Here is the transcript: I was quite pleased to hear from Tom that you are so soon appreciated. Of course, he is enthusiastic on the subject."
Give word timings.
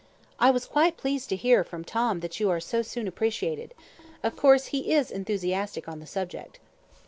I 0.39 0.49
was 0.49 0.65
quite 0.65 0.97
pleased 0.97 1.29
to 1.29 1.35
hear 1.35 1.63
from 1.63 1.83
Tom 1.83 2.21
that 2.21 2.39
you 2.39 2.49
are 2.49 2.59
so 2.59 2.81
soon 2.81 3.07
appreciated. 3.07 3.75
Of 4.23 4.35
course, 4.35 4.65
he 4.73 4.91
is 4.93 5.11
enthusiastic 5.11 5.87
on 5.87 5.99
the 5.99 6.07
subject." 6.07 6.59